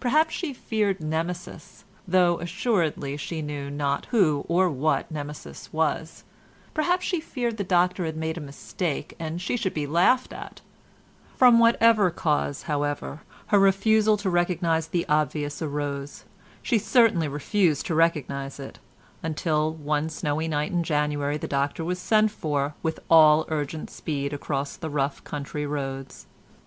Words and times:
Perhaps 0.00 0.32
she 0.34 0.54
feared 0.54 0.98
Nemesis, 0.98 1.84
though 2.06 2.40
assuredly 2.40 3.18
she 3.18 3.42
knew 3.42 3.68
not 3.68 4.06
who 4.06 4.46
or 4.48 4.70
what 4.70 5.10
Nemesis 5.10 5.70
was; 5.74 6.24
perhaps 6.72 7.04
she 7.04 7.20
feared 7.20 7.58
the 7.58 7.64
doctor 7.64 8.06
had 8.06 8.16
made 8.16 8.38
a 8.38 8.40
mistake 8.40 9.14
and 9.18 9.42
she 9.42 9.58
should 9.58 9.74
be 9.74 9.86
laughed 9.86 10.32
at; 10.32 10.62
from 11.36 11.58
whatever 11.58 12.08
cause, 12.10 12.62
however, 12.62 13.20
her 13.48 13.58
refusal 13.58 14.16
to 14.16 14.30
recognise 14.30 14.86
the 14.86 15.04
obvious 15.06 15.60
arose, 15.60 16.24
she 16.62 16.78
certainly 16.78 17.28
refused 17.28 17.84
to 17.84 17.94
recognise 17.94 18.58
it, 18.58 18.78
until 19.22 19.74
one 19.74 20.08
snowy 20.08 20.48
night 20.48 20.72
in 20.72 20.82
January 20.82 21.36
the 21.36 21.46
doctor 21.46 21.84
was 21.84 21.98
sent 21.98 22.30
for 22.30 22.72
with 22.82 22.98
all 23.10 23.44
urgent 23.48 23.90
speed 23.90 24.32
across 24.32 24.78
the 24.78 24.88
rough 24.88 25.22
country 25.24 25.66
roads. 25.66 26.24